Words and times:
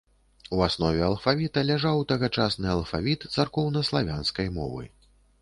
У 0.55 0.61
аснове 0.67 1.01
алфавіта 1.07 1.63
ляжаў 1.71 2.01
тагачасны 2.13 2.67
алфавіт 2.77 3.27
царкоўнаславянскай 3.37 4.53
мовы. 4.59 4.83